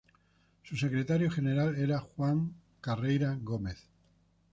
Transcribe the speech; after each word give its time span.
Su 0.63 0.75
secretario 0.75 1.29
general 1.29 1.75
es 1.75 1.87
Juan 2.15 2.55
Carreira 2.81 3.37
Gómez. 3.39 3.77